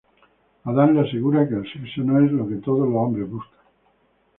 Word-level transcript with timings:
Adam 0.65 0.87
le 0.93 1.01
asegura 1.01 1.45
que 1.47 1.53
el 1.57 1.69
sexo 1.73 2.01
no 2.01 2.19
es 2.25 2.31
lo 2.31 2.49
que 2.49 2.55
todos 2.55 2.89
los 2.89 2.95
hombres 2.95 3.29
buscan. 3.29 3.59